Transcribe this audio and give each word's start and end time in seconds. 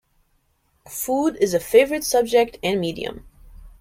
Food 0.89 1.37
is 1.39 1.53
a 1.53 1.59
favourite 1.59 2.03
subject 2.03 2.57
and 2.63 2.79
medium. 2.81 3.23